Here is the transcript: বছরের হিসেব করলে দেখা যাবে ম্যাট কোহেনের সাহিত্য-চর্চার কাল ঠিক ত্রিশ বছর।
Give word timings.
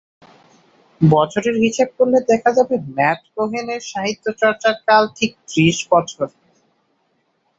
বছরের 1.01 1.55
হিসেব 1.63 1.89
করলে 1.97 2.19
দেখা 2.31 2.51
যাবে 2.57 2.75
ম্যাট 2.91 3.21
কোহেনের 3.35 3.81
সাহিত্য-চর্চার 3.91 4.75
কাল 4.87 5.03
ঠিক 5.17 5.31
ত্রিশ 5.47 5.77
বছর। 5.91 6.27